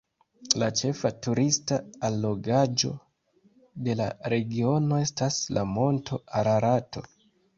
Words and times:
La 0.61 0.67
ĉefa 0.77 1.09
turista 1.25 1.77
allogaĵo 2.09 2.91
de 3.87 3.97
la 4.01 4.07
regiono 4.35 4.99
estas 5.05 5.39
la 5.59 5.67
monto 5.77 6.23
Ararato. 6.41 7.05